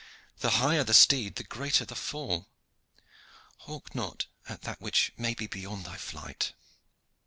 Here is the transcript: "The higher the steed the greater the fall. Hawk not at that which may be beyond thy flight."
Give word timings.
"The 0.39 0.49
higher 0.57 0.83
the 0.83 0.95
steed 0.95 1.35
the 1.35 1.43
greater 1.43 1.85
the 1.85 1.93
fall. 1.93 2.47
Hawk 3.67 3.93
not 3.93 4.25
at 4.49 4.63
that 4.63 4.81
which 4.81 5.13
may 5.15 5.35
be 5.35 5.45
beyond 5.45 5.85
thy 5.85 5.97
flight." 5.97 6.53